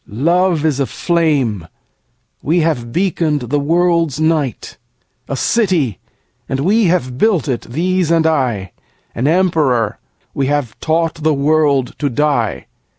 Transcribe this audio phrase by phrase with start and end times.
[0.07, 1.67] Love is a flame;
[2.41, 4.75] we have beaconed the world's night.
[5.29, 5.99] A city:
[6.49, 8.71] and we have built it, these and I.
[9.13, 9.99] An emperor:
[10.33, 12.65] we have taught the world to die.